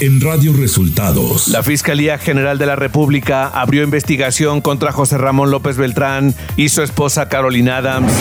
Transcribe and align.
en 0.00 0.20
Radio 0.20 0.54
Resultados. 0.54 1.48
La 1.48 1.62
Fiscalía 1.62 2.16
General 2.16 2.56
de 2.56 2.64
la 2.64 2.74
República 2.74 3.46
abrió 3.48 3.82
investigación 3.82 4.62
contra 4.62 4.92
José 4.92 5.18
Ramón 5.18 5.50
López 5.50 5.76
Beltrán 5.76 6.34
y 6.56 6.70
su 6.70 6.82
esposa 6.82 7.28
Carolina 7.28 7.76
Adams. 7.76 8.12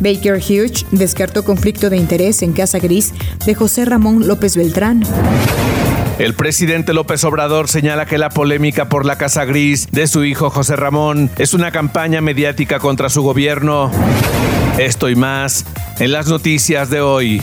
Baker 0.00 0.36
Hughes 0.36 0.84
descartó 0.90 1.42
conflicto 1.42 1.88
de 1.88 1.96
interés 1.96 2.42
en 2.42 2.52
Casa 2.52 2.78
Gris 2.78 3.14
de 3.46 3.54
José 3.54 3.86
Ramón 3.86 4.28
López 4.28 4.56
Beltrán. 4.56 5.02
El 6.18 6.34
presidente 6.34 6.92
López 6.92 7.24
Obrador 7.24 7.68
señala 7.68 8.04
que 8.04 8.18
la 8.18 8.28
polémica 8.28 8.90
por 8.90 9.06
la 9.06 9.16
Casa 9.16 9.46
Gris 9.46 9.88
de 9.90 10.06
su 10.06 10.24
hijo 10.24 10.50
José 10.50 10.76
Ramón 10.76 11.30
es 11.38 11.54
una 11.54 11.70
campaña 11.72 12.20
mediática 12.20 12.78
contra 12.78 13.08
su 13.08 13.22
gobierno. 13.22 13.90
Esto 14.76 15.08
y 15.08 15.14
más 15.14 15.64
en 15.98 16.12
las 16.12 16.28
noticias 16.28 16.90
de 16.90 17.00
hoy. 17.00 17.42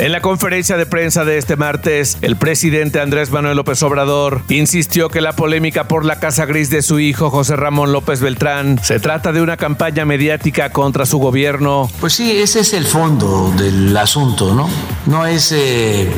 En 0.00 0.12
la 0.12 0.22
conferencia 0.22 0.78
de 0.78 0.86
prensa 0.86 1.26
de 1.26 1.36
este 1.36 1.56
martes, 1.56 2.16
el 2.22 2.36
presidente 2.36 3.02
Andrés 3.02 3.30
Manuel 3.30 3.54
López 3.54 3.82
Obrador 3.82 4.40
insistió 4.48 5.10
que 5.10 5.20
la 5.20 5.34
polémica 5.34 5.88
por 5.88 6.06
la 6.06 6.18
casa 6.18 6.46
gris 6.46 6.70
de 6.70 6.80
su 6.80 7.00
hijo 7.00 7.28
José 7.28 7.54
Ramón 7.54 7.92
López 7.92 8.22
Beltrán 8.22 8.82
se 8.82 8.98
trata 8.98 9.30
de 9.30 9.42
una 9.42 9.58
campaña 9.58 10.06
mediática 10.06 10.72
contra 10.72 11.04
su 11.04 11.18
gobierno. 11.18 11.90
Pues 12.00 12.14
sí, 12.14 12.32
ese 12.32 12.60
es 12.60 12.72
el 12.72 12.86
fondo 12.86 13.52
del 13.58 13.94
asunto, 13.94 14.54
¿no? 14.54 14.70
No 15.04 15.26
es 15.26 15.52
eh, 15.52 16.10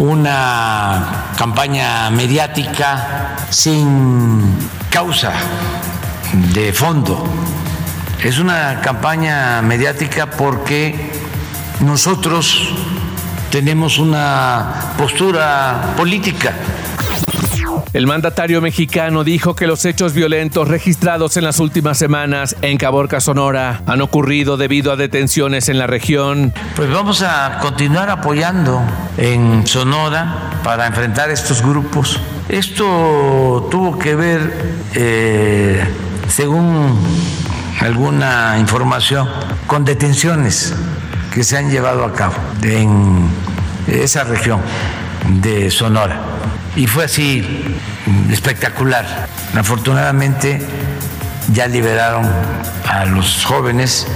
una 0.00 1.26
campaña 1.38 2.10
mediática 2.10 3.36
sin 3.50 4.42
causa 4.90 5.32
de 6.52 6.72
fondo. 6.72 7.22
Es 8.20 8.40
una 8.40 8.80
campaña 8.80 9.62
mediática 9.62 10.28
porque 10.28 11.12
nosotros 11.78 12.74
tenemos 13.50 13.98
una 13.98 14.92
postura 14.96 15.94
política. 15.96 16.54
El 17.94 18.06
mandatario 18.06 18.60
mexicano 18.60 19.24
dijo 19.24 19.54
que 19.54 19.66
los 19.66 19.84
hechos 19.84 20.12
violentos 20.12 20.68
registrados 20.68 21.36
en 21.38 21.44
las 21.44 21.58
últimas 21.58 21.96
semanas 21.96 22.54
en 22.60 22.76
Caborca, 22.76 23.20
Sonora, 23.20 23.82
han 23.86 24.02
ocurrido 24.02 24.56
debido 24.56 24.92
a 24.92 24.96
detenciones 24.96 25.68
en 25.68 25.78
la 25.78 25.86
región. 25.86 26.52
Pues 26.76 26.90
vamos 26.90 27.22
a 27.22 27.58
continuar 27.60 28.10
apoyando 28.10 28.82
en 29.16 29.66
Sonora 29.66 30.60
para 30.62 30.86
enfrentar 30.86 31.30
estos 31.30 31.62
grupos. 31.62 32.20
Esto 32.48 33.68
tuvo 33.70 33.98
que 33.98 34.14
ver, 34.14 34.52
eh, 34.94 35.82
según 36.28 36.94
alguna 37.80 38.58
información, 38.58 39.28
con 39.66 39.84
detenciones 39.84 40.74
que 41.32 41.44
se 41.44 41.56
han 41.56 41.70
llevado 41.70 42.04
a 42.04 42.12
cabo 42.12 42.34
en 42.62 43.28
esa 43.86 44.24
región 44.24 44.60
de 45.40 45.70
Sonora. 45.70 46.20
Y 46.76 46.86
fue 46.86 47.04
así 47.04 47.44
espectacular. 48.30 49.28
Afortunadamente 49.56 50.60
ya 51.52 51.66
liberaron 51.66 52.26
a 52.86 53.04
los 53.04 53.44
jóvenes 53.44 54.06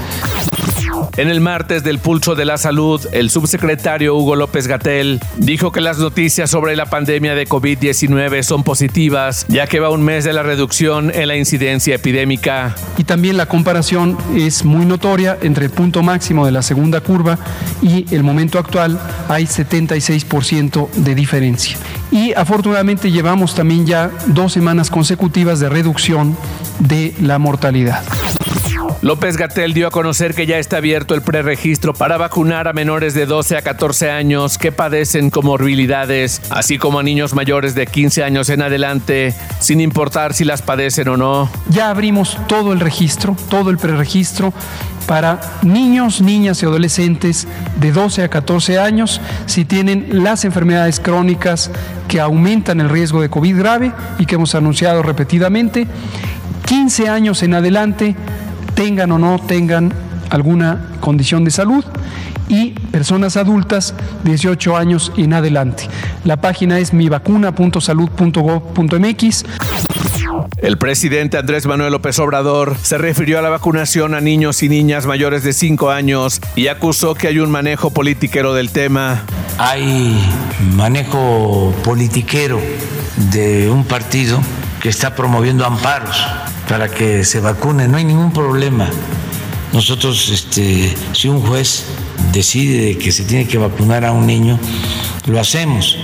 en 1.16 1.28
el 1.28 1.40
martes 1.40 1.84
del 1.84 1.98
Pulso 1.98 2.34
de 2.34 2.44
la 2.44 2.58
Salud, 2.58 3.00
el 3.12 3.30
subsecretario 3.30 4.14
Hugo 4.16 4.36
López 4.36 4.66
Gatel 4.66 5.20
dijo 5.36 5.72
que 5.72 5.80
las 5.80 5.98
noticias 5.98 6.50
sobre 6.50 6.76
la 6.76 6.86
pandemia 6.86 7.34
de 7.34 7.46
COVID-19 7.46 8.42
son 8.42 8.62
positivas, 8.64 9.46
ya 9.48 9.66
que 9.66 9.80
va 9.80 9.90
un 9.90 10.02
mes 10.02 10.24
de 10.24 10.32
la 10.32 10.42
reducción 10.42 11.12
en 11.14 11.28
la 11.28 11.36
incidencia 11.36 11.94
epidémica. 11.94 12.74
Y 12.98 13.04
también 13.04 13.36
la 13.36 13.46
comparación 13.46 14.16
es 14.36 14.64
muy 14.64 14.86
notoria 14.86 15.38
entre 15.42 15.66
el 15.66 15.70
punto 15.70 16.02
máximo 16.02 16.46
de 16.46 16.52
la 16.52 16.62
segunda 16.62 17.00
curva 17.00 17.38
y 17.82 18.06
el 18.14 18.22
momento 18.22 18.58
actual 18.58 18.98
hay 19.28 19.44
76% 19.44 20.90
de 20.90 21.14
diferencia. 21.14 21.76
Y 22.10 22.34
afortunadamente 22.34 23.10
llevamos 23.10 23.54
también 23.54 23.86
ya 23.86 24.10
dos 24.26 24.52
semanas 24.52 24.90
consecutivas 24.90 25.60
de 25.60 25.68
reducción 25.68 26.36
de 26.78 27.14
la 27.20 27.38
mortalidad. 27.38 28.02
López 29.02 29.36
Gatel 29.36 29.74
dio 29.74 29.88
a 29.88 29.90
conocer 29.90 30.32
que 30.32 30.46
ya 30.46 30.58
está 30.58 30.76
abierto 30.76 31.16
el 31.16 31.22
preregistro 31.22 31.92
para 31.92 32.18
vacunar 32.18 32.68
a 32.68 32.72
menores 32.72 33.14
de 33.14 33.26
12 33.26 33.56
a 33.56 33.62
14 33.62 34.12
años 34.12 34.58
que 34.58 34.70
padecen 34.70 35.28
comorbilidades, 35.30 36.40
así 36.50 36.78
como 36.78 37.00
a 37.00 37.02
niños 37.02 37.34
mayores 37.34 37.74
de 37.74 37.88
15 37.88 38.22
años 38.22 38.48
en 38.48 38.62
adelante, 38.62 39.34
sin 39.58 39.80
importar 39.80 40.34
si 40.34 40.44
las 40.44 40.62
padecen 40.62 41.08
o 41.08 41.16
no. 41.16 41.50
Ya 41.68 41.90
abrimos 41.90 42.38
todo 42.46 42.72
el 42.72 42.78
registro, 42.78 43.36
todo 43.50 43.70
el 43.70 43.76
preregistro 43.76 44.52
para 45.08 45.40
niños, 45.62 46.20
niñas 46.20 46.62
y 46.62 46.66
adolescentes 46.66 47.48
de 47.80 47.90
12 47.90 48.22
a 48.22 48.28
14 48.28 48.78
años 48.78 49.20
si 49.46 49.64
tienen 49.64 50.22
las 50.22 50.44
enfermedades 50.44 51.00
crónicas 51.00 51.72
que 52.06 52.20
aumentan 52.20 52.80
el 52.80 52.88
riesgo 52.88 53.20
de 53.20 53.28
COVID 53.28 53.58
grave 53.58 53.92
y 54.20 54.26
que 54.26 54.36
hemos 54.36 54.54
anunciado 54.54 55.02
repetidamente. 55.02 55.88
15 56.66 57.08
años 57.08 57.42
en 57.42 57.54
adelante 57.54 58.14
tengan 58.82 59.12
o 59.12 59.18
no 59.18 59.38
tengan 59.38 59.92
alguna 60.30 60.88
condición 60.98 61.44
de 61.44 61.52
salud 61.52 61.84
y 62.48 62.70
personas 62.90 63.36
adultas 63.36 63.94
18 64.24 64.76
años 64.76 65.12
en 65.16 65.34
adelante. 65.34 65.84
La 66.24 66.40
página 66.40 66.80
es 66.80 66.92
mivacuna.salud.gov.mx. 66.92 69.44
El 70.56 70.78
presidente 70.78 71.38
Andrés 71.38 71.64
Manuel 71.66 71.92
López 71.92 72.18
Obrador 72.18 72.76
se 72.82 72.98
refirió 72.98 73.38
a 73.38 73.42
la 73.42 73.50
vacunación 73.50 74.16
a 74.16 74.20
niños 74.20 74.64
y 74.64 74.68
niñas 74.68 75.06
mayores 75.06 75.44
de 75.44 75.52
5 75.52 75.92
años 75.92 76.40
y 76.56 76.66
acusó 76.66 77.14
que 77.14 77.28
hay 77.28 77.38
un 77.38 77.52
manejo 77.52 77.90
politiquero 77.90 78.52
del 78.52 78.70
tema. 78.70 79.22
Hay 79.58 80.20
manejo 80.74 81.72
politiquero 81.84 82.60
de 83.30 83.70
un 83.70 83.84
partido 83.84 84.40
que 84.80 84.88
está 84.88 85.14
promoviendo 85.14 85.64
amparos 85.64 86.26
para 86.72 86.88
que 86.88 87.22
se 87.22 87.38
vacune, 87.38 87.86
no 87.86 87.98
hay 87.98 88.04
ningún 88.04 88.32
problema. 88.32 88.88
Nosotros, 89.74 90.30
este, 90.30 90.94
si 91.12 91.28
un 91.28 91.42
juez 91.42 91.84
decide 92.32 92.96
que 92.96 93.12
se 93.12 93.24
tiene 93.24 93.46
que 93.46 93.58
vacunar 93.58 94.06
a 94.06 94.12
un 94.12 94.26
niño, 94.26 94.58
lo 95.26 95.38
hacemos. 95.38 95.98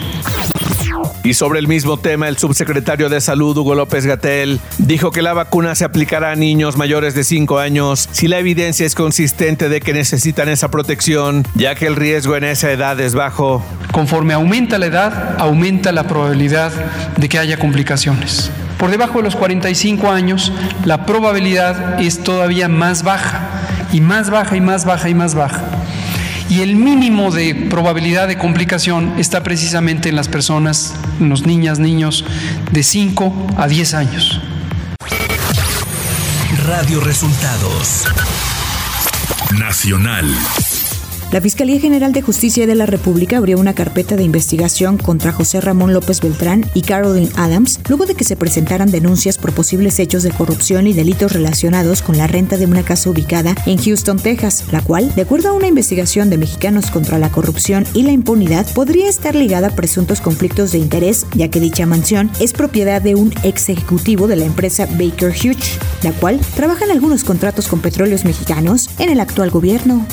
Y 1.25 1.33
sobre 1.33 1.59
el 1.59 1.69
mismo 1.69 1.97
tema, 1.97 2.29
el 2.29 2.37
subsecretario 2.37 3.09
de 3.09 3.23
Salud, 3.23 3.57
Hugo 3.57 3.75
López 3.75 4.05
Gatel, 4.05 4.61
dijo 4.77 5.11
que 5.11 5.23
la 5.23 5.33
vacuna 5.33 5.75
se 5.75 5.87
aplicará 5.87 6.33
a 6.33 6.37
niños 6.37 6.77
mayores 6.77 7.15
de 7.15 7.25
5 7.25 7.59
años 7.59 8.07
si 8.13 8.29
la 8.29 8.39
evidencia 8.39 8.85
es 8.85 8.95
consistente 8.95 9.71
de 9.71 9.81
que 9.81 9.95
necesitan 9.95 10.51
esa 10.51 10.71
protección, 10.71 11.47
ya 11.55 11.77
que 11.77 11.87
el 11.87 11.97
riesgo 11.97 12.37
en 12.37 12.45
esa 12.45 12.71
edad 12.71 13.01
es 13.01 13.15
bajo. 13.15 13.65
Conforme 13.91 14.35
aumenta 14.35 14.77
la 14.77 14.85
edad, 14.85 15.37
aumenta 15.39 15.93
la 15.93 16.07
probabilidad 16.07 16.73
de 17.17 17.27
que 17.27 17.39
haya 17.39 17.59
complicaciones. 17.59 18.51
Por 18.79 18.91
debajo 18.91 19.19
de 19.19 19.25
los 19.25 19.35
45 19.35 20.11
años, 20.11 20.53
la 20.85 21.05
probabilidad 21.05 22.01
es 22.01 22.23
todavía 22.23 22.69
más 22.69 23.03
baja, 23.03 23.49
y 23.93 24.01
más 24.01 24.31
baja, 24.31 24.57
y 24.57 24.61
más 24.61 24.85
baja, 24.85 25.09
y 25.09 25.15
más 25.15 25.35
baja. 25.35 25.65
Y 26.49 26.61
el 26.61 26.77
mínimo 26.77 27.31
de 27.31 27.55
probabilidad 27.55 28.29
de 28.29 28.39
complicación 28.39 29.15
está 29.19 29.43
precisamente 29.43 30.09
en 30.09 30.17
las 30.17 30.29
personas, 30.29 30.95
en 31.21 31.29
los 31.29 31.45
niñas, 31.45 31.79
niños 31.79 32.25
de 32.71 32.83
5 32.83 33.49
a 33.59 33.67
10 33.67 33.95
años. 33.95 34.41
Radio 36.67 37.01
Resultados 37.01 38.07
Nacional. 39.59 40.27
La 41.31 41.43
Fiscalía 41.43 41.79
General 41.79 42.11
de 42.13 42.23
Justicia 42.23 42.67
de 42.67 42.75
la 42.75 42.87
República 42.87 43.37
abrió 43.37 43.59
una 43.59 43.75
carpeta 43.75 44.17
de 44.17 44.23
investigación 44.23 44.97
contra 44.97 45.31
José 45.31 45.61
Ramón 45.61 45.93
López 45.93 46.23
Beltrán 46.23 46.65
y 46.73 46.81
Carolyn 46.81 47.29
Adams 47.37 47.81
luego 47.87 48.07
de 48.07 48.15
que 48.15 48.25
se 48.25 48.35
presentaran 48.35 48.91
denuncias 48.91 49.37
por 49.37 49.53
posibles 49.53 49.99
hechos 49.99 50.23
de 50.23 50.31
corrupción 50.31 50.87
y 50.87 50.95
delitos 50.95 51.33
relacionados 51.33 52.01
con 52.01 52.17
la 52.17 52.29
renta 52.29 52.57
de 52.57 52.65
una 52.65 52.83
casa 52.83 53.11
ubicada 53.11 53.55
en 53.67 53.77
Houston, 53.77 54.19
Texas, 54.19 54.65
la 54.73 54.81
cual, 54.81 55.15
de 55.15 55.21
acuerdo 55.21 55.51
a 55.51 55.53
una 55.53 55.67
investigación 55.67 56.31
de 56.31 56.39
Mexicanos 56.39 56.91
contra 56.91 57.19
la 57.19 57.29
Corrupción 57.29 57.85
y 57.93 58.05
la 58.05 58.13
Impunidad, 58.13 58.67
podría 58.73 59.11
estar 59.11 59.35
ligada 59.35 59.69
a 59.69 59.77
presuntos 59.77 60.23
conflictos 60.23 60.73
de 60.73 60.79
interés, 60.79 61.27
ya 61.35 61.49
que 61.49 61.61
dicha 61.61 61.85
mansión 61.85 62.31
es 62.41 62.55
propiedad 62.55 63.03
de 63.03 63.17
un 63.17 63.35
ex 63.43 63.69
ejecutivo 63.69 64.29
de 64.29 64.37
la 64.37 64.47
empresa 64.47 64.87
Baker 64.93 65.33
Hughes, 65.33 65.79
la 66.03 66.13
cual 66.13 66.41
trabaja 66.57 66.87
en 66.87 66.93
algunos 66.93 67.23
contratos 67.23 67.69
con 67.69 67.81
petróleos 67.81 68.25
mexicanos 68.25 68.89
en 68.99 69.11
el 69.11 69.21
actual 69.21 69.51
gobierno. 69.51 70.07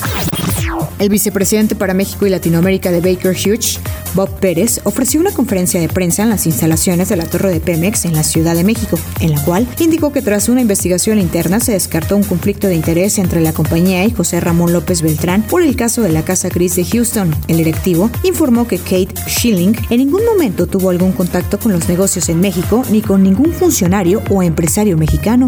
El 0.98 1.10
vicepresidente 1.10 1.74
para 1.74 1.92
México 1.92 2.26
y 2.26 2.30
Latinoamérica 2.30 2.90
de 2.90 3.00
Baker 3.00 3.36
Hughes, 3.36 3.80
Bob 4.14 4.30
Pérez, 4.40 4.80
ofreció 4.84 5.20
una 5.20 5.30
conferencia 5.30 5.78
de 5.78 5.88
prensa 5.88 6.22
en 6.22 6.30
las 6.30 6.46
instalaciones 6.46 7.10
de 7.10 7.16
la 7.16 7.26
Torre 7.26 7.50
de 7.50 7.60
Pemex 7.60 8.06
en 8.06 8.14
la 8.14 8.22
Ciudad 8.22 8.54
de 8.54 8.64
México, 8.64 8.98
en 9.20 9.32
la 9.32 9.42
cual 9.44 9.66
indicó 9.78 10.10
que 10.10 10.22
tras 10.22 10.48
una 10.48 10.62
investigación 10.62 11.18
interna 11.18 11.60
se 11.60 11.72
descartó 11.72 12.16
un 12.16 12.22
conflicto 12.22 12.66
de 12.68 12.76
interés 12.76 13.18
entre 13.18 13.42
la 13.42 13.52
compañía 13.52 14.04
y 14.04 14.10
José 14.10 14.40
Ramón 14.40 14.72
López 14.72 15.02
Beltrán 15.02 15.42
por 15.42 15.62
el 15.62 15.76
caso 15.76 16.00
de 16.00 16.08
la 16.08 16.24
Casa 16.24 16.48
Gris 16.48 16.76
de 16.76 16.84
Houston. 16.84 17.34
El 17.46 17.58
directivo 17.58 18.10
informó 18.22 18.66
que 18.66 18.78
Kate 18.78 19.14
Schilling 19.28 19.76
en 19.90 19.98
ningún 19.98 20.24
momento 20.24 20.66
tuvo 20.66 20.88
algún 20.88 21.12
contacto 21.12 21.58
con 21.58 21.72
los 21.72 21.88
negocios 21.88 22.30
en 22.30 22.40
México 22.40 22.82
ni 22.90 23.02
con 23.02 23.22
ningún 23.22 23.52
funcionario 23.52 24.22
o 24.30 24.42
empresario 24.42 24.96
mexicano. 24.96 25.46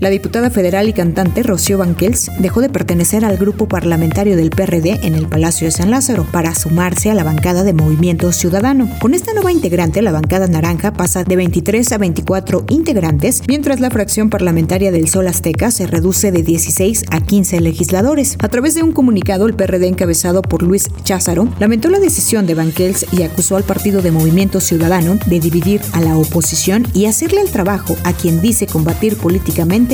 La 0.00 0.10
diputada 0.10 0.48
federal 0.48 0.88
y 0.88 0.92
cantante 0.92 1.42
Rocío 1.42 1.76
Banquels 1.76 2.30
dejó 2.38 2.60
de 2.60 2.68
pertenecer 2.68 3.24
al 3.24 3.36
grupo 3.36 3.66
parlamentario 3.66 4.36
del 4.36 4.50
PRD 4.50 5.00
en 5.02 5.16
el 5.16 5.26
Palacio 5.26 5.66
de 5.66 5.72
San 5.72 5.90
Lázaro 5.90 6.24
para 6.30 6.54
sumarse 6.54 7.10
a 7.10 7.14
la 7.14 7.24
bancada 7.24 7.64
de 7.64 7.72
Movimiento 7.72 8.30
Ciudadano. 8.30 8.88
Con 9.00 9.12
esta 9.12 9.32
nueva 9.32 9.50
integrante, 9.50 10.00
la 10.00 10.12
bancada 10.12 10.46
naranja 10.46 10.92
pasa 10.92 11.24
de 11.24 11.34
23 11.34 11.90
a 11.90 11.98
24 11.98 12.64
integrantes, 12.68 13.42
mientras 13.48 13.80
la 13.80 13.90
fracción 13.90 14.30
parlamentaria 14.30 14.92
del 14.92 15.08
Sol 15.08 15.26
Azteca 15.26 15.72
se 15.72 15.88
reduce 15.88 16.30
de 16.30 16.44
16 16.44 17.06
a 17.10 17.20
15 17.20 17.60
legisladores. 17.60 18.36
A 18.38 18.48
través 18.48 18.74
de 18.76 18.84
un 18.84 18.92
comunicado, 18.92 19.46
el 19.48 19.54
PRD 19.54 19.88
encabezado 19.88 20.42
por 20.42 20.62
Luis 20.62 20.88
Cházaro 21.02 21.48
lamentó 21.58 21.90
la 21.90 21.98
decisión 21.98 22.46
de 22.46 22.54
Banquels 22.54 23.04
y 23.10 23.24
acusó 23.24 23.56
al 23.56 23.64
partido 23.64 24.00
de 24.00 24.12
Movimiento 24.12 24.60
Ciudadano 24.60 25.18
de 25.26 25.40
dividir 25.40 25.80
a 25.90 26.00
la 26.00 26.16
oposición 26.16 26.86
y 26.94 27.06
hacerle 27.06 27.40
el 27.40 27.50
trabajo 27.50 27.96
a 28.04 28.12
quien 28.12 28.40
dice 28.40 28.68
combatir 28.68 29.16
políticamente 29.16 29.87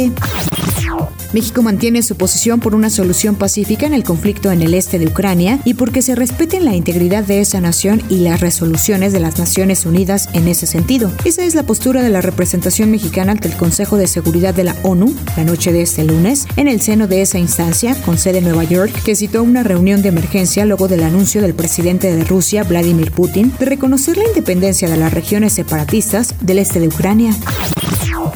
México 1.35 1.63
mantiene 1.63 2.03
su 2.03 2.17
posición 2.17 2.61
por 2.61 2.77
una 2.77 2.91
solución 2.91 3.35
pacífica 3.35 3.87
en 3.87 3.93
el 3.93 4.05
conflicto 4.05 4.53
en 4.53 4.63
el 4.63 4.73
este 4.73 5.01
de 5.01 5.09
Ucrania 5.09 5.59
y 5.65 5.75
porque 5.75 6.01
se 6.01 6.15
respeten 6.15 6.65
la 6.65 6.77
integridad 6.77 7.25
de 7.25 7.41
esa 7.41 7.61
nación 7.61 8.01
y 8.09 8.19
las 8.19 8.41
resoluciones 8.41 9.13
de 9.13 9.19
las 9.19 9.37
Naciones 9.37 9.85
Unidas 9.85 10.29
en 10.33 10.47
ese 10.47 10.67
sentido. 10.67 11.11
Esa 11.25 11.45
es 11.45 11.57
la 11.57 11.65
postura 11.65 12.03
de 12.03 12.11
la 12.11 12.21
representación 12.21 12.93
mexicana 12.93 13.33
ante 13.33 13.49
el 13.49 13.57
Consejo 13.57 13.97
de 13.97 14.07
Seguridad 14.07 14.55
de 14.55 14.63
la 14.63 14.77
ONU 14.85 15.13
la 15.37 15.43
noche 15.43 15.73
de 15.73 15.83
este 15.83 16.05
lunes, 16.05 16.47
en 16.57 16.69
el 16.69 16.81
seno 16.81 17.09
de 17.09 17.23
esa 17.23 17.39
instancia, 17.39 18.01
con 18.03 18.17
sede 18.17 18.39
en 18.39 18.45
Nueva 18.45 18.63
York, 18.63 18.93
que 19.05 19.17
citó 19.17 19.43
una 19.43 19.65
reunión 19.65 20.03
de 20.03 20.11
emergencia 20.11 20.65
luego 20.65 20.87
del 20.87 21.03
anuncio 21.03 21.43
del 21.43 21.55
presidente 21.55 22.15
de 22.15 22.23
Rusia, 22.23 22.63
Vladimir 22.63 23.11
Putin, 23.11 23.53
de 23.59 23.67
reconocer 23.67 24.17
la 24.17 24.25
independencia 24.25 24.89
de 24.89 24.97
las 24.97 25.13
regiones 25.13 25.53
separatistas 25.55 26.35
del 26.41 26.61
este 26.61 26.79
de 26.79 26.89
Ucrania. 26.89 27.35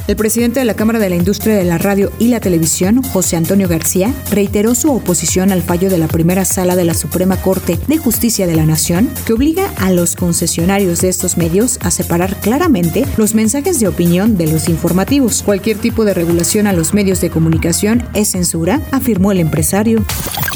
El 0.08 0.16
presidente 0.16 0.60
de 0.60 0.64
la 0.64 0.72
Cámara 0.72 0.98
de 0.98 1.10
la 1.10 1.16
Industria 1.16 1.54
de 1.54 1.64
la 1.64 1.76
Radio 1.76 2.10
y 2.18 2.28
la 2.28 2.40
Televisión, 2.40 3.02
José 3.02 3.36
Antonio 3.36 3.68
García, 3.68 4.14
reiteró 4.30 4.74
su 4.74 4.90
oposición 4.90 5.52
al 5.52 5.60
fallo 5.60 5.90
de 5.90 5.98
la 5.98 6.08
primera 6.08 6.46
sala 6.46 6.76
de 6.76 6.86
la 6.86 6.94
Suprema 6.94 7.36
Corte 7.36 7.78
de 7.88 7.98
Justicia 7.98 8.46
de 8.46 8.56
la 8.56 8.64
Nación, 8.64 9.10
que 9.26 9.34
obliga 9.34 9.70
a 9.76 9.90
los 9.90 10.16
concesionarios 10.16 11.02
de 11.02 11.10
estos 11.10 11.36
medios 11.36 11.78
a 11.82 11.90
separar 11.90 12.36
claramente 12.36 13.04
los 13.18 13.34
mensajes 13.34 13.80
de 13.80 13.88
opinión 13.88 14.38
de 14.38 14.50
los 14.50 14.70
informativos. 14.70 15.42
Cualquier 15.42 15.76
tipo 15.76 16.06
de 16.06 16.14
regulación 16.14 16.66
a 16.66 16.72
los 16.72 16.94
medios 16.94 17.20
de 17.20 17.28
comunicación 17.28 18.08
es 18.14 18.30
censura, 18.30 18.80
afirmó 18.92 19.30
el 19.32 19.40
empresario. 19.40 20.02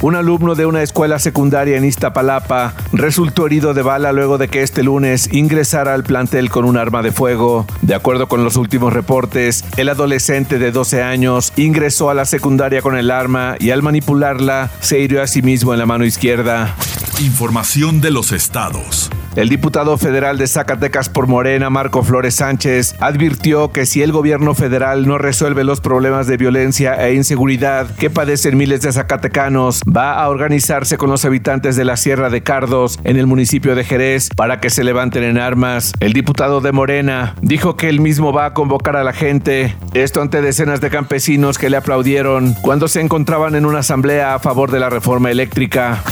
Un 0.00 0.16
alumno 0.16 0.54
de 0.54 0.66
una 0.66 0.82
escuela 0.82 1.18
secundaria 1.18 1.76
en 1.76 1.84
Iztapalapa 1.84 2.74
resultó 2.92 3.46
herido 3.46 3.74
de 3.74 3.82
bala 3.82 4.12
luego 4.12 4.38
de 4.38 4.48
que 4.48 4.62
este 4.62 4.82
lunes 4.82 5.32
ingresara 5.32 5.94
al 5.94 6.04
plantel 6.04 6.50
con 6.50 6.64
un 6.64 6.76
arma 6.76 7.02
de 7.02 7.12
fuego. 7.12 7.66
De 7.82 7.94
acuerdo 7.94 8.26
con 8.26 8.44
los 8.44 8.56
últimos 8.56 8.92
reportes, 8.92 9.64
el 9.76 9.88
adolescente 9.88 10.58
de 10.58 10.72
12 10.72 11.02
años 11.02 11.52
ingresó 11.56 12.10
a 12.10 12.14
la 12.14 12.24
secundaria 12.24 12.82
con 12.82 12.96
el 12.96 13.10
arma 13.10 13.56
y 13.58 13.70
al 13.70 13.82
manipularla 13.82 14.70
se 14.80 15.00
hirió 15.00 15.22
a 15.22 15.26
sí 15.26 15.42
mismo 15.42 15.72
en 15.72 15.78
la 15.78 15.86
mano 15.86 16.04
izquierda. 16.04 16.74
Información 17.20 18.00
de 18.00 18.10
los 18.10 18.32
estados. 18.32 19.10
El 19.36 19.48
diputado 19.48 19.98
federal 19.98 20.38
de 20.38 20.46
Zacatecas 20.46 21.08
por 21.08 21.26
Morena, 21.26 21.68
Marco 21.68 22.04
Flores 22.04 22.36
Sánchez, 22.36 22.94
advirtió 23.00 23.72
que 23.72 23.84
si 23.84 24.00
el 24.00 24.12
gobierno 24.12 24.54
federal 24.54 25.08
no 25.08 25.18
resuelve 25.18 25.64
los 25.64 25.80
problemas 25.80 26.28
de 26.28 26.36
violencia 26.36 26.94
e 26.94 27.14
inseguridad 27.14 27.88
que 27.96 28.10
padecen 28.10 28.56
miles 28.56 28.82
de 28.82 28.92
zacatecanos, 28.92 29.80
va 29.84 30.22
a 30.22 30.28
organizarse 30.28 30.98
con 30.98 31.10
los 31.10 31.24
habitantes 31.24 31.74
de 31.74 31.84
la 31.84 31.96
Sierra 31.96 32.30
de 32.30 32.44
Cardos 32.44 33.00
en 33.02 33.16
el 33.16 33.26
municipio 33.26 33.74
de 33.74 33.82
Jerez 33.82 34.28
para 34.36 34.60
que 34.60 34.70
se 34.70 34.84
levanten 34.84 35.24
en 35.24 35.38
armas. 35.38 35.92
El 35.98 36.12
diputado 36.12 36.60
de 36.60 36.70
Morena 36.70 37.34
dijo 37.42 37.76
que 37.76 37.88
él 37.88 38.00
mismo 38.00 38.32
va 38.32 38.46
a 38.46 38.54
convocar 38.54 38.94
a 38.94 39.02
la 39.02 39.12
gente, 39.12 39.74
esto 39.94 40.22
ante 40.22 40.42
decenas 40.42 40.80
de 40.80 40.90
campesinos 40.90 41.58
que 41.58 41.70
le 41.70 41.76
aplaudieron 41.76 42.54
cuando 42.62 42.86
se 42.86 43.00
encontraban 43.00 43.56
en 43.56 43.66
una 43.66 43.80
asamblea 43.80 44.36
a 44.36 44.38
favor 44.38 44.70
de 44.70 44.78
la 44.78 44.90
reforma 44.90 45.32
eléctrica. 45.32 46.04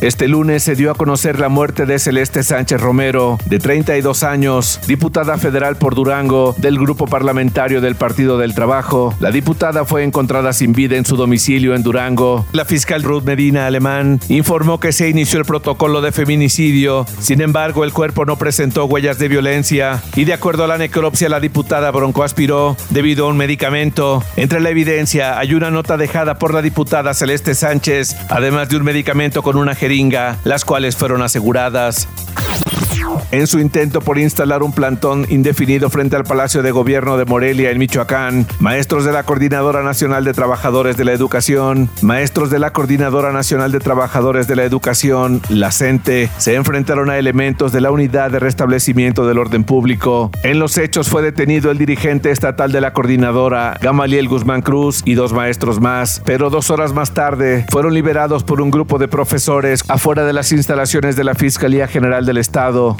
Este 0.00 0.28
lunes 0.28 0.62
se 0.62 0.74
dio 0.74 0.90
a 0.90 0.94
conocer 0.94 1.38
la 1.38 1.48
muerte 1.48 1.86
de 1.86 1.98
Celeste 1.98 2.42
Sánchez 2.42 2.80
Romero, 2.80 3.38
de 3.46 3.58
32 3.58 4.22
años, 4.22 4.80
diputada 4.86 5.38
federal 5.38 5.76
por 5.76 5.94
Durango 5.94 6.54
del 6.58 6.78
grupo 6.78 7.06
parlamentario 7.06 7.80
del 7.80 7.94
Partido 7.94 8.38
del 8.38 8.54
Trabajo. 8.54 9.14
La 9.20 9.30
diputada 9.30 9.84
fue 9.84 10.04
encontrada 10.04 10.52
sin 10.52 10.72
vida 10.72 10.96
en 10.96 11.04
su 11.04 11.16
domicilio 11.16 11.74
en 11.74 11.82
Durango. 11.82 12.46
La 12.52 12.64
fiscal 12.64 13.02
Ruth 13.02 13.24
Medina 13.24 13.66
Alemán 13.66 14.20
informó 14.28 14.80
que 14.80 14.92
se 14.92 15.08
inició 15.08 15.38
el 15.38 15.44
protocolo 15.44 16.00
de 16.00 16.12
feminicidio. 16.12 17.06
Sin 17.20 17.40
embargo, 17.40 17.84
el 17.84 17.92
cuerpo 17.92 18.24
no 18.24 18.36
presentó 18.36 18.86
huellas 18.86 19.18
de 19.18 19.28
violencia 19.28 20.02
y 20.16 20.24
de 20.24 20.32
acuerdo 20.32 20.64
a 20.64 20.68
la 20.68 20.78
necropsia 20.78 21.28
la 21.28 21.40
diputada 21.40 21.90
broncoaspiró 21.90 22.76
debido 22.90 23.26
a 23.26 23.28
un 23.28 23.36
medicamento. 23.36 24.22
Entre 24.36 24.60
la 24.60 24.70
evidencia 24.70 25.38
hay 25.38 25.54
una 25.54 25.70
nota 25.70 25.96
dejada 25.96 26.38
por 26.38 26.54
la 26.54 26.62
diputada 26.62 27.14
Celeste 27.14 27.54
Sánchez, 27.54 28.16
además 28.28 28.68
de 28.68 28.76
un 28.76 28.84
medicamento 28.84 29.42
con 29.42 29.56
una 29.56 29.74
jeringa, 29.82 30.38
las 30.44 30.64
cuales 30.64 30.94
fueron 30.94 31.22
aseguradas. 31.22 32.06
En 33.32 33.46
su 33.46 33.58
intento 33.58 34.00
por 34.00 34.18
instalar 34.18 34.62
un 34.62 34.72
plantón 34.72 35.26
indefinido 35.28 35.90
frente 35.90 36.14
al 36.16 36.24
Palacio 36.24 36.62
de 36.62 36.70
Gobierno 36.70 37.16
de 37.16 37.24
Morelia 37.24 37.70
en 37.70 37.78
Michoacán. 37.78 38.46
Maestros 38.60 39.04
de 39.04 39.12
la 39.12 39.24
Coordinadora 39.24 39.82
Nacional 39.82 40.24
de 40.24 40.32
Trabajadores 40.32 40.96
de 40.96 41.04
la 41.04 41.12
Educación, 41.12 41.90
maestros 42.02 42.50
de 42.50 42.58
la 42.58 42.72
Coordinadora 42.72 43.32
Nacional 43.32 43.72
de 43.72 43.80
Trabajadores 43.80 44.46
de 44.46 44.56
la 44.56 44.64
Educación, 44.64 45.40
la 45.48 45.72
CENTE, 45.72 46.30
se 46.38 46.54
enfrentaron 46.54 47.10
a 47.10 47.18
elementos 47.18 47.72
de 47.72 47.80
la 47.80 47.90
Unidad 47.90 48.30
de 48.30 48.38
Restablecimiento 48.38 49.26
del 49.26 49.38
Orden 49.38 49.64
Público. 49.64 50.30
En 50.42 50.58
los 50.58 50.78
hechos 50.78 51.08
fue 51.08 51.22
detenido 51.22 51.70
el 51.70 51.78
dirigente 51.78 52.30
estatal 52.30 52.70
de 52.70 52.80
la 52.80 52.92
coordinadora, 52.92 53.78
Gamaliel 53.80 54.28
Guzmán 54.28 54.62
Cruz, 54.62 55.02
y 55.04 55.14
dos 55.14 55.32
maestros 55.32 55.80
más, 55.80 56.22
pero 56.24 56.50
dos 56.50 56.70
horas 56.70 56.92
más 56.92 57.14
tarde 57.14 57.66
fueron 57.70 57.94
liberados 57.94 58.44
por 58.44 58.60
un 58.60 58.70
grupo 58.70 58.98
de 58.98 59.08
profesores 59.08 59.82
afuera 59.88 60.24
de 60.24 60.32
las 60.32 60.52
instalaciones 60.52 61.16
de 61.16 61.24
la 61.24 61.34
Fiscalía 61.34 61.88
General 61.88 62.26
del 62.26 62.36
Estado. 62.36 62.96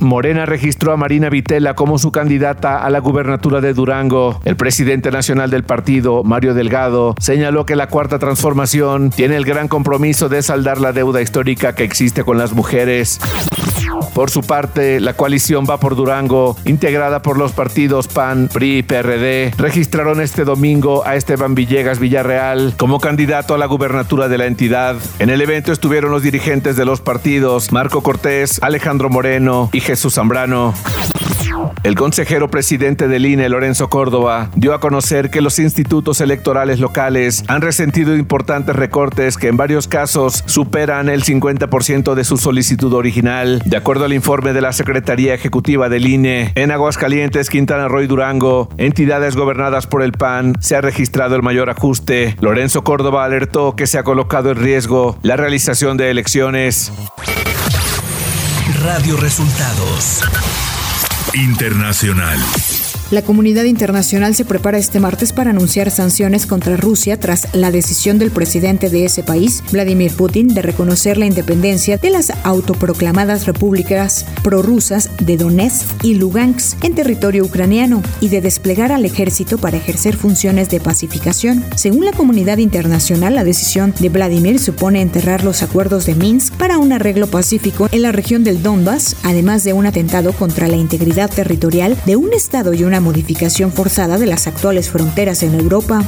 Morena 0.00 0.46
registró 0.46 0.92
a 0.92 0.96
Marina 0.96 1.30
Vitela 1.30 1.74
como 1.74 1.98
su 1.98 2.12
candidata 2.12 2.84
a 2.84 2.90
la 2.90 2.98
gubernatura 2.98 3.60
de 3.60 3.74
Durango. 3.74 4.40
El 4.44 4.56
presidente 4.56 5.10
nacional 5.10 5.50
del 5.50 5.64
partido, 5.64 6.22
Mario 6.24 6.54
Delgado, 6.54 7.14
señaló 7.18 7.66
que 7.66 7.76
la 7.76 7.88
cuarta 7.88 8.18
transformación 8.18 9.10
tiene 9.10 9.36
el 9.36 9.44
gran 9.44 9.68
compromiso 9.68 10.28
de 10.28 10.42
saldar 10.42 10.80
la 10.80 10.92
deuda 10.92 11.22
histórica 11.22 11.74
que 11.74 11.84
existe 11.84 12.22
con 12.22 12.38
las 12.38 12.52
mujeres. 12.52 13.20
Por 14.12 14.30
su 14.30 14.42
parte, 14.42 15.00
la 15.00 15.14
coalición 15.14 15.66
Va 15.68 15.78
por 15.78 15.96
Durango, 15.96 16.56
integrada 16.64 17.22
por 17.22 17.38
los 17.38 17.52
partidos 17.52 18.08
PAN, 18.08 18.48
PRI 18.52 18.78
y 18.78 18.82
PRD, 18.82 19.54
registraron 19.56 20.20
este 20.20 20.44
domingo 20.44 21.06
a 21.06 21.16
Esteban 21.16 21.54
Villegas 21.54 21.98
Villarreal 21.98 22.74
como 22.76 23.00
candidato 23.00 23.54
a 23.54 23.58
la 23.58 23.66
gubernatura 23.66 24.28
de 24.28 24.38
la 24.38 24.46
entidad. 24.46 24.96
En 25.18 25.30
el 25.30 25.40
evento 25.40 25.72
estuvieron 25.72 26.10
los 26.10 26.22
dirigentes 26.22 26.76
de 26.76 26.84
los 26.84 27.00
partidos 27.00 27.72
Marco 27.72 28.02
Cortés, 28.02 28.58
Alejandro 28.62 29.10
Moreno 29.10 29.70
y 29.72 29.80
Jesús 29.80 30.14
Zambrano. 30.14 30.74
El 31.82 31.96
consejero 31.96 32.50
presidente 32.50 33.08
del 33.08 33.26
INE, 33.26 33.48
Lorenzo 33.48 33.88
Córdoba, 33.88 34.50
dio 34.54 34.72
a 34.74 34.80
conocer 34.80 35.30
que 35.30 35.40
los 35.40 35.58
institutos 35.58 36.20
electorales 36.20 36.80
locales 36.80 37.44
han 37.48 37.60
resentido 37.60 38.14
importantes 38.16 38.76
recortes 38.76 39.36
que 39.36 39.48
en 39.48 39.56
varios 39.56 39.88
casos 39.88 40.44
superan 40.46 41.08
el 41.08 41.24
50% 41.24 42.14
de 42.14 42.24
su 42.24 42.36
solicitud 42.36 42.92
original. 42.92 43.62
De 43.64 43.76
acuerdo 43.76 44.04
al 44.04 44.12
informe 44.12 44.52
de 44.52 44.60
la 44.60 44.72
Secretaría 44.72 45.34
Ejecutiva 45.34 45.88
del 45.88 46.06
INE, 46.06 46.52
en 46.54 46.70
Aguascalientes, 46.70 47.50
Quintana 47.50 47.88
Roo 47.88 48.02
y 48.02 48.06
Durango, 48.06 48.68
entidades 48.78 49.36
gobernadas 49.36 49.86
por 49.86 50.02
el 50.02 50.12
PAN, 50.12 50.54
se 50.60 50.76
ha 50.76 50.80
registrado 50.80 51.36
el 51.36 51.42
mayor 51.42 51.70
ajuste. 51.70 52.36
Lorenzo 52.40 52.84
Córdoba 52.84 53.24
alertó 53.24 53.76
que 53.76 53.86
se 53.86 53.98
ha 53.98 54.02
colocado 54.02 54.50
en 54.50 54.56
riesgo 54.56 55.18
la 55.22 55.36
realización 55.36 55.96
de 55.96 56.10
elecciones. 56.10 56.92
Radio 58.82 59.16
Resultados 59.16 60.22
Internacional. 61.32 62.38
La 63.14 63.22
comunidad 63.22 63.62
internacional 63.62 64.34
se 64.34 64.44
prepara 64.44 64.76
este 64.76 64.98
martes 64.98 65.32
para 65.32 65.50
anunciar 65.50 65.92
sanciones 65.92 66.46
contra 66.46 66.76
Rusia 66.76 67.16
tras 67.16 67.54
la 67.54 67.70
decisión 67.70 68.18
del 68.18 68.32
presidente 68.32 68.90
de 68.90 69.04
ese 69.04 69.22
país, 69.22 69.62
Vladimir 69.70 70.12
Putin, 70.12 70.48
de 70.48 70.62
reconocer 70.62 71.16
la 71.16 71.26
independencia 71.26 71.96
de 71.96 72.10
las 72.10 72.32
autoproclamadas 72.42 73.46
repúblicas 73.46 74.26
prorrusas 74.42 75.10
de 75.18 75.36
Donetsk 75.36 76.02
y 76.02 76.14
Lugansk 76.14 76.82
en 76.82 76.96
territorio 76.96 77.44
ucraniano 77.44 78.02
y 78.20 78.30
de 78.30 78.40
desplegar 78.40 78.90
al 78.90 79.04
ejército 79.04 79.58
para 79.58 79.76
ejercer 79.76 80.16
funciones 80.16 80.68
de 80.68 80.80
pacificación. 80.80 81.64
Según 81.76 82.06
la 82.06 82.12
comunidad 82.12 82.58
internacional, 82.58 83.36
la 83.36 83.44
decisión 83.44 83.94
de 84.00 84.08
Vladimir 84.08 84.58
supone 84.58 85.00
enterrar 85.00 85.44
los 85.44 85.62
acuerdos 85.62 86.04
de 86.06 86.16
Minsk 86.16 86.52
para 86.54 86.78
un 86.78 86.92
arreglo 86.92 87.28
pacífico 87.28 87.88
en 87.92 88.02
la 88.02 88.10
región 88.10 88.42
del 88.42 88.60
Donbass, 88.60 89.14
además 89.22 89.62
de 89.62 89.72
un 89.72 89.86
atentado 89.86 90.32
contra 90.32 90.66
la 90.66 90.74
integridad 90.74 91.30
territorial 91.30 91.96
de 92.06 92.16
un 92.16 92.32
estado 92.32 92.74
y 92.74 92.82
una 92.82 93.03
modificación 93.04 93.70
forzada 93.70 94.18
de 94.18 94.26
las 94.26 94.48
actuales 94.48 94.90
fronteras 94.90 95.42
en 95.44 95.54
Europa. 95.54 96.02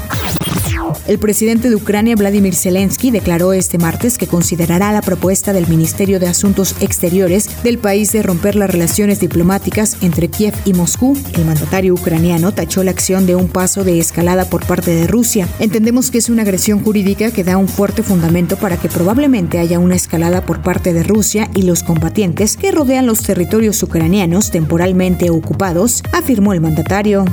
El 1.06 1.18
presidente 1.18 1.68
de 1.68 1.76
Ucrania, 1.76 2.16
Vladimir 2.16 2.54
Zelensky, 2.54 3.10
declaró 3.10 3.52
este 3.52 3.78
martes 3.78 4.18
que 4.18 4.26
considerará 4.26 4.92
la 4.92 5.02
propuesta 5.02 5.52
del 5.52 5.66
Ministerio 5.68 6.18
de 6.18 6.26
Asuntos 6.26 6.74
Exteriores 6.80 7.48
del 7.62 7.78
país 7.78 8.12
de 8.12 8.22
romper 8.22 8.56
las 8.56 8.70
relaciones 8.70 9.20
diplomáticas 9.20 9.96
entre 10.02 10.28
Kiev 10.28 10.54
y 10.64 10.72
Moscú. 10.72 11.16
El 11.34 11.44
mandatario 11.44 11.94
ucraniano 11.94 12.52
tachó 12.52 12.82
la 12.82 12.90
acción 12.90 13.26
de 13.26 13.36
un 13.36 13.48
paso 13.48 13.84
de 13.84 13.98
escalada 13.98 14.46
por 14.46 14.66
parte 14.66 14.92
de 14.94 15.06
Rusia. 15.06 15.48
Entendemos 15.58 16.10
que 16.10 16.18
es 16.18 16.28
una 16.28 16.42
agresión 16.42 16.82
jurídica 16.82 17.30
que 17.30 17.44
da 17.44 17.56
un 17.56 17.68
fuerte 17.68 18.02
fundamento 18.02 18.56
para 18.56 18.76
que 18.76 18.88
probablemente 18.88 19.58
haya 19.58 19.78
una 19.78 19.96
escalada 19.96 20.44
por 20.44 20.62
parte 20.62 20.92
de 20.92 21.02
Rusia 21.02 21.50
y 21.54 21.62
los 21.62 21.82
combatientes 21.82 22.56
que 22.56 22.72
rodean 22.72 23.06
los 23.06 23.22
territorios 23.22 23.82
ucranianos 23.82 24.50
temporalmente 24.50 25.30
ocupados, 25.30 26.02
afirmó 26.12 26.52
el 26.52 26.60
mandatario. 26.60 27.24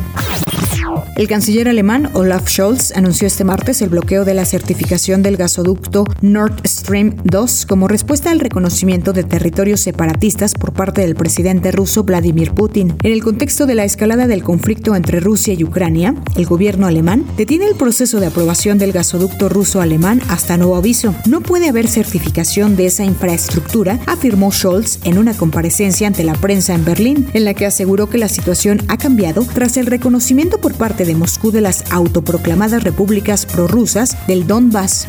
El 1.15 1.27
canciller 1.27 1.69
alemán 1.69 2.09
Olaf 2.13 2.47
Scholz 2.50 2.91
anunció 2.95 3.27
este 3.27 3.43
martes 3.43 3.81
el 3.81 3.89
bloqueo 3.89 4.25
de 4.25 4.33
la 4.33 4.45
certificación 4.45 5.23
del 5.23 5.38
gasoducto 5.38 6.05
Nord 6.21 6.65
Stream 6.65 7.17
2 7.23 7.65
como 7.65 7.88
respuesta 7.88 8.31
al 8.31 8.39
reconocimiento 8.39 9.13
de 9.13 9.23
territorios 9.23 9.81
separatistas 9.81 10.53
por 10.53 10.73
parte 10.73 11.01
del 11.01 11.15
presidente 11.15 11.71
ruso 11.71 12.03
Vladimir 12.03 12.51
Putin. 12.51 12.95
En 13.03 13.12
el 13.12 13.23
contexto 13.23 13.65
de 13.65 13.75
la 13.75 13.83
escalada 13.83 14.27
del 14.27 14.43
conflicto 14.43 14.95
entre 14.95 15.19
Rusia 15.19 15.53
y 15.53 15.63
Ucrania, 15.63 16.15
el 16.35 16.45
gobierno 16.45 16.88
alemán 16.88 17.25
detiene 17.38 17.65
el 17.65 17.75
proceso 17.75 18.19
de 18.19 18.27
aprobación 18.27 18.77
del 18.77 18.91
gasoducto 18.91 19.50
ruso-alemán 19.50 20.21
hasta 20.29 20.57
nuevo 20.57 20.75
aviso. 20.75 21.15
No 21.27 21.41
puede 21.41 21.69
haber 21.69 21.88
certificación 21.88 22.75
de 22.75 22.88
esa 22.88 23.03
infraestructura, 23.03 24.00
afirmó 24.05 24.51
Scholz 24.51 25.00
en 25.03 25.17
una 25.17 25.35
comparecencia 25.35 26.07
ante 26.07 26.23
la 26.23 26.33
prensa 26.33 26.73
en 26.73 26.85
Berlín, 26.85 27.27
en 27.33 27.45
la 27.45 27.53
que 27.53 27.65
aseguró 27.65 28.09
que 28.09 28.17
la 28.17 28.29
situación 28.29 28.81
ha 28.88 28.97
cambiado 28.97 29.45
tras 29.53 29.77
el 29.77 29.85
reconocimiento 29.85 30.59
por 30.59 30.73
parte 30.73 30.82
de 30.83 31.15
Moscú 31.15 31.51
de 31.51 31.61
las 31.61 31.89
autoproclamadas 31.93 32.83
repúblicas 32.83 33.45
prorrusas 33.45 34.17
del 34.27 34.45
Donbass. 34.45 35.07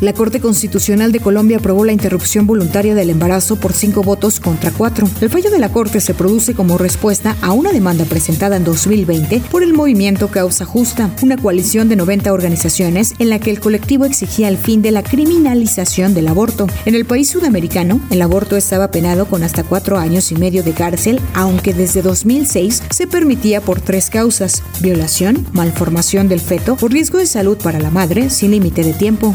La 0.00 0.12
Corte 0.12 0.40
Constitucional 0.40 1.12
de 1.12 1.20
Colombia 1.20 1.58
aprobó 1.58 1.84
la 1.84 1.92
interrupción 1.92 2.46
voluntaria 2.46 2.94
del 2.94 3.10
embarazo 3.10 3.56
por 3.56 3.72
cinco 3.72 4.02
votos 4.02 4.40
contra 4.40 4.70
cuatro. 4.70 5.08
El 5.20 5.30
fallo 5.30 5.50
de 5.50 5.58
la 5.58 5.70
Corte 5.70 6.00
se 6.00 6.14
produce 6.14 6.54
como 6.54 6.78
respuesta 6.78 7.36
a 7.40 7.52
una 7.52 7.72
demanda 7.72 8.04
presentada 8.04 8.56
en 8.56 8.64
2020 8.64 9.40
por 9.50 9.62
el 9.62 9.74
movimiento 9.74 10.28
Causa 10.28 10.64
Justa, 10.64 11.10
una 11.22 11.36
coalición 11.36 11.88
de 11.88 11.96
90 11.96 12.32
organizaciones 12.32 13.14
en 13.18 13.30
la 13.30 13.38
que 13.38 13.50
el 13.50 13.60
colectivo 13.60 14.04
exigía 14.04 14.48
el 14.48 14.58
fin 14.58 14.82
de 14.82 14.90
la 14.90 15.02
criminalización 15.02 16.14
del 16.14 16.28
aborto. 16.28 16.66
En 16.84 16.94
el 16.94 17.04
país 17.04 17.30
sudamericano, 17.30 18.00
el 18.10 18.22
aborto 18.22 18.56
estaba 18.56 18.90
penado 18.90 19.26
con 19.26 19.42
hasta 19.42 19.62
cuatro 19.62 19.98
años 19.98 20.30
y 20.32 20.36
medio 20.36 20.62
de 20.62 20.72
cárcel, 20.72 21.20
aunque 21.34 21.72
desde 21.72 22.02
2006 22.02 22.82
se 22.90 23.06
permitía 23.06 23.60
por 23.60 23.80
tres 23.80 24.10
causas, 24.10 24.62
violación, 24.80 25.46
malformación 25.52 26.28
del 26.28 26.40
feto 26.40 26.76
o 26.80 26.88
riesgo 26.88 27.18
de 27.18 27.26
salud 27.26 27.56
para 27.56 27.80
la 27.80 27.90
madre 27.90 28.30
sin 28.30 28.50
límite 28.50 28.82
de 28.82 28.92
tiempo. 28.92 29.34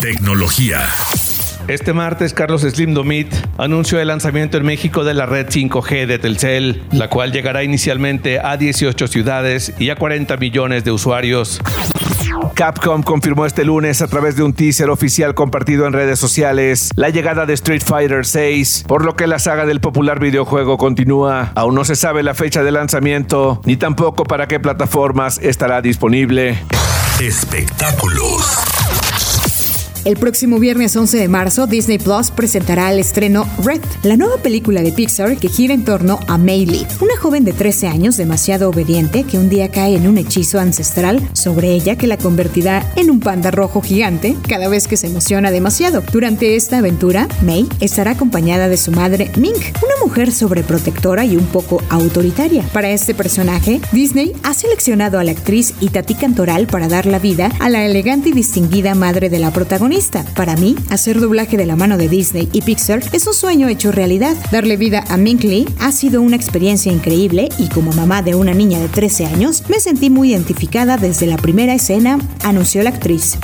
Tecnología. 0.00 0.82
Este 1.68 1.92
martes, 1.92 2.34
Carlos 2.34 2.62
Slim 2.62 2.92
Domit 2.92 3.32
anunció 3.56 3.98
el 3.98 4.08
lanzamiento 4.08 4.58
en 4.58 4.64
México 4.64 5.04
de 5.04 5.14
la 5.14 5.26
red 5.26 5.48
5G 5.48 6.06
de 6.06 6.18
Telcel, 6.18 6.82
la 6.92 7.08
cual 7.08 7.32
llegará 7.32 7.64
inicialmente 7.64 8.38
a 8.38 8.56
18 8.56 9.08
ciudades 9.08 9.72
y 9.78 9.90
a 9.90 9.96
40 9.96 10.36
millones 10.36 10.84
de 10.84 10.92
usuarios. 10.92 11.60
Capcom 12.54 13.02
confirmó 13.02 13.46
este 13.46 13.64
lunes 13.64 14.02
a 14.02 14.06
través 14.06 14.36
de 14.36 14.42
un 14.42 14.52
teaser 14.52 14.90
oficial 14.90 15.34
compartido 15.34 15.86
en 15.86 15.92
redes 15.92 16.18
sociales 16.18 16.90
la 16.94 17.08
llegada 17.08 17.46
de 17.46 17.54
Street 17.54 17.82
Fighter 17.84 18.22
VI, 18.24 18.84
por 18.86 19.04
lo 19.04 19.16
que 19.16 19.26
la 19.26 19.38
saga 19.38 19.66
del 19.66 19.80
popular 19.80 20.20
videojuego 20.20 20.76
continúa. 20.78 21.52
Aún 21.54 21.74
no 21.74 21.84
se 21.84 21.96
sabe 21.96 22.22
la 22.22 22.34
fecha 22.34 22.62
de 22.62 22.70
lanzamiento 22.70 23.60
ni 23.64 23.76
tampoco 23.76 24.24
para 24.24 24.46
qué 24.46 24.60
plataformas 24.60 25.38
estará 25.38 25.80
disponible. 25.80 26.58
Espectáculos. 27.18 28.58
El 30.06 30.16
próximo 30.16 30.60
viernes 30.60 30.94
11 30.94 31.18
de 31.18 31.26
marzo, 31.26 31.66
Disney 31.66 31.98
Plus 31.98 32.30
presentará 32.30 32.92
el 32.92 33.00
estreno 33.00 33.44
Red, 33.64 33.80
la 34.04 34.16
nueva 34.16 34.36
película 34.36 34.80
de 34.80 34.92
Pixar 34.92 35.36
que 35.36 35.48
gira 35.48 35.74
en 35.74 35.84
torno 35.84 36.20
a 36.28 36.38
Mei 36.38 36.64
Lee, 36.64 36.86
una 37.00 37.16
joven 37.16 37.42
de 37.42 37.52
13 37.52 37.88
años 37.88 38.16
demasiado 38.16 38.70
obediente 38.70 39.24
que 39.24 39.36
un 39.36 39.48
día 39.48 39.68
cae 39.68 39.96
en 39.96 40.06
un 40.06 40.16
hechizo 40.16 40.60
ancestral 40.60 41.28
sobre 41.32 41.72
ella 41.72 41.96
que 41.96 42.06
la 42.06 42.18
convertirá 42.18 42.88
en 42.94 43.10
un 43.10 43.18
panda 43.18 43.50
rojo 43.50 43.82
gigante 43.82 44.36
cada 44.48 44.68
vez 44.68 44.86
que 44.86 44.96
se 44.96 45.08
emociona 45.08 45.50
demasiado. 45.50 46.04
Durante 46.12 46.54
esta 46.54 46.78
aventura, 46.78 47.26
Mei 47.42 47.66
estará 47.80 48.12
acompañada 48.12 48.68
de 48.68 48.76
su 48.76 48.92
madre 48.92 49.32
Ming, 49.36 49.54
una 49.54 49.95
mujer 50.06 50.30
sobreprotectora 50.30 51.24
y 51.24 51.36
un 51.36 51.46
poco 51.46 51.82
autoritaria. 51.90 52.62
Para 52.72 52.90
este 52.90 53.12
personaje, 53.12 53.80
Disney 53.90 54.32
ha 54.44 54.54
seleccionado 54.54 55.18
a 55.18 55.24
la 55.24 55.32
actriz 55.32 55.74
Itati 55.80 56.14
Cantoral 56.14 56.68
para 56.68 56.86
dar 56.86 57.06
la 57.06 57.18
vida 57.18 57.50
a 57.58 57.68
la 57.68 57.84
elegante 57.84 58.28
y 58.28 58.32
distinguida 58.32 58.94
madre 58.94 59.30
de 59.30 59.40
la 59.40 59.50
protagonista 59.50 60.24
para 60.36 60.54
mí, 60.54 60.76
hacer 60.90 61.18
doblaje 61.18 61.56
de 61.56 61.66
la 61.66 61.74
mano 61.74 61.98
de 61.98 62.08
Disney 62.08 62.48
y 62.52 62.62
Pixar 62.62 63.02
es 63.12 63.26
un 63.26 63.34
sueño 63.34 63.66
hecho 63.66 63.90
realidad. 63.90 64.36
Darle 64.52 64.76
vida 64.76 65.02
a 65.08 65.16
Mink 65.16 65.42
Lee 65.42 65.66
ha 65.80 65.90
sido 65.90 66.22
una 66.22 66.36
experiencia 66.36 66.92
increíble 66.92 67.48
y 67.58 67.68
como 67.68 67.90
mamá 67.92 68.22
de 68.22 68.36
una 68.36 68.54
niña 68.54 68.78
de 68.78 68.88
13 68.88 69.26
años, 69.26 69.64
me 69.68 69.80
sentí 69.80 70.08
muy 70.08 70.30
identificada 70.30 70.98
desde 70.98 71.26
la 71.26 71.36
primera 71.36 71.74
escena, 71.74 72.20
anunció 72.44 72.84
la 72.84 72.90
actriz. 72.90 73.38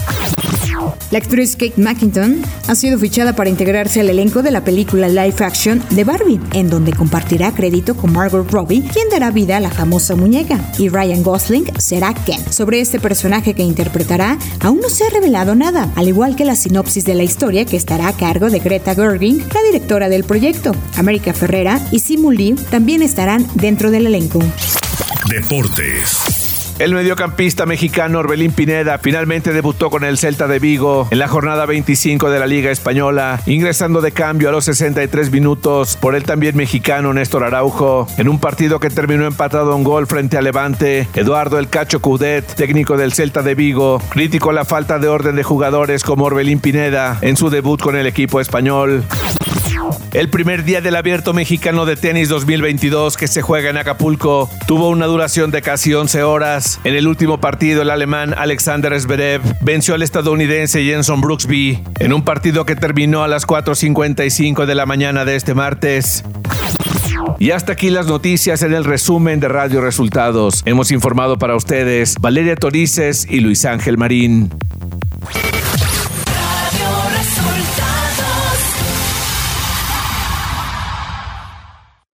La 1.13 1.19
actriz 1.19 1.57
Kate 1.57 1.75
McKinnon 1.77 2.41
ha 2.69 2.75
sido 2.75 2.99
fichada 2.99 3.37
para 3.37 3.51
integrarse 3.51 4.01
al 4.01 4.09
elenco 4.09 4.43
de 4.43 4.51
la 4.51 4.65
película 4.65 5.09
live 5.11 5.45
action 5.45 5.83
de 5.91 6.05
Barbie, 6.05 6.41
en 6.55 6.71
donde 6.71 6.95
compartirá 6.95 7.53
crédito 7.53 7.95
con 7.95 8.15
Margot 8.15 8.51
Robbie, 8.51 8.81
quien 8.81 9.11
dará 9.11 9.31
vida 9.31 9.59
a 9.59 9.61
la 9.61 9.71
famosa 9.71 10.17
muñeca, 10.17 10.59
y 10.79 10.89
Ryan 10.89 11.23
Gosling 11.23 11.71
será 11.79 12.15
Ken. 12.15 12.41
Sobre 12.51 12.81
este 12.81 12.99
personaje 12.99 13.53
que 13.53 13.63
interpretará, 13.63 14.39
aún 14.61 14.81
no 14.81 14.89
se 14.89 15.05
ha 15.05 15.11
revelado 15.11 15.55
nada, 15.55 15.93
al 15.97 16.09
igual 16.09 16.35
que 16.35 16.47
la 16.47 16.57
sinopsis 16.57 17.05
de 17.05 17.15
la 17.15 17.25
historia 17.25 17.67
que 17.67 17.77
estará 17.77 18.09
a 18.09 18.17
cargo 18.17 18.49
de 18.49 18.61
Greta 18.61 18.95
Gerwig, 18.95 19.45
la 19.53 19.63
directora 19.71 20.09
del 20.09 20.25
proyecto. 20.25 20.75
América 20.97 21.35
Ferrera 21.35 21.79
y 21.91 21.99
Simu 21.99 22.31
Lee 22.31 22.55
también 22.71 23.03
estarán 23.03 23.47
dentro 23.55 23.91
del 23.91 24.07
elenco. 24.07 24.39
Deportes. 25.29 26.42
El 26.79 26.95
mediocampista 26.95 27.67
mexicano 27.67 28.19
Orbelín 28.19 28.53
Pineda 28.53 28.99
finalmente 28.99 29.53
debutó 29.53 29.91
con 29.91 30.05
el 30.05 30.19
Celta 30.19 30.49
de 30.49 30.59
Vigo 30.59 31.07
en 31.11 31.19
la 31.19 31.29
jornada 31.29 31.67
25 31.67 32.31
de 32.31 32.41
la 32.41 32.47
Liga 32.47 32.71
Española, 32.71 33.41
ingresando 33.47 34.01
de 34.01 34.13
cambio 34.13 34.49
a 34.49 34.53
los 34.53 34.65
63 34.65 35.31
minutos 35.31 35.97
por 36.01 36.15
el 36.15 36.25
también 36.25 36.57
mexicano 36.57 37.13
Néstor 37.13 37.45
Araujo, 37.45 38.07
en 38.17 38.29
un 38.29 38.41
partido 38.41 38.81
que 38.81 38.91
terminó 38.91 39.27
empatado 39.27 39.77
en 39.77 39.85
gol 39.85 40.07
frente 40.07 40.39
a 40.39 40.43
Levante. 40.43 41.07
Eduardo 41.15 41.59
El 41.59 41.69
Cacho 41.69 42.01
Cudet, 42.01 42.55
técnico 42.55 42.97
del 42.97 43.13
Celta 43.13 43.43
de 43.43 43.55
Vigo, 43.55 44.03
criticó 44.11 44.53
la 44.53 44.65
falta 44.65 44.99
de 44.99 45.09
orden 45.09 45.37
de 45.37 45.43
jugadores 45.43 46.03
como 46.03 46.25
Orbelín 46.25 46.59
Pineda 46.59 47.19
en 47.21 47.37
su 47.37 47.51
debut 47.51 47.81
con 47.81 47.97
el 47.97 48.07
equipo 48.07 48.41
español. 48.41 49.05
El 50.13 50.29
primer 50.29 50.63
día 50.65 50.83
del 50.83 50.97
Abierto 50.97 51.33
Mexicano 51.33 51.87
de 51.87 51.97
Tenis 51.97 52.29
2022 52.29 53.17
que 53.17 53.29
se 53.29 53.41
juega 53.41 53.71
en 53.71 53.79
Acapulco 53.79 54.51
tuvo 54.67 54.91
una 54.91 55.07
duración 55.07 55.51
de 55.51 55.63
casi 55.63 55.95
11 55.95 56.23
horas. 56.23 56.81
En 56.85 56.95
el 56.95 57.09
último 57.09 57.41
partido, 57.41 57.81
el 57.81 57.89
alemán 57.89 58.35
Alexander 58.37 58.99
Zverev 59.01 59.41
venció 59.63 59.95
al 59.95 60.03
estadounidense 60.03 60.85
Jenson 60.85 61.23
Brooksby 61.23 61.83
en 61.99 62.13
un 62.13 62.25
partido 62.25 62.67
que 62.67 62.77
terminó 62.77 63.23
a 63.23 63.29
las 63.29 63.47
4.55 63.47 64.67
de 64.67 64.75
la 64.75 64.85
mañana 64.85 65.25
de 65.25 65.37
este 65.37 65.55
martes. 65.55 66.25
Y 67.39 67.53
hasta 67.53 67.73
aquí 67.73 67.89
las 67.89 68.07
noticias 68.07 68.63
en 68.63 68.75
el 68.75 68.85
resumen 68.85 69.41
de 69.41 69.49
Radio 69.49 69.81
Resultados. 69.81 70.63
Hemos 70.67 70.91
informado 70.91 71.39
para 71.39 71.57
ustedes 71.57 72.17
Valeria 72.21 72.55
Torices 72.57 73.27
y 73.31 73.41
Luis 73.41 73.65
Ángel 73.65 73.97
Marín. 73.97 74.51